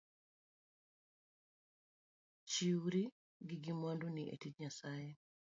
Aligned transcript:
Chiwri 2.51 3.03
gi 3.63 3.73
mwanduni 3.79 4.23
e 4.33 4.35
tich 4.41 4.55
Nyasaye 4.61 5.11